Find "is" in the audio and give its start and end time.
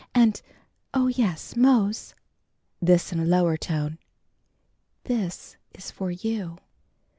5.75-5.91